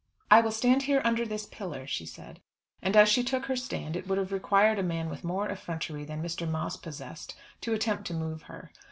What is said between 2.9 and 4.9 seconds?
as she took her stand it would have required a